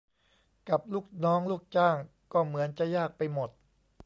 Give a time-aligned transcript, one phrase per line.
[0.69, 1.97] กับลูกน้องลูกจ้าง
[2.33, 3.49] ก็เหมือนจะยากไปหมด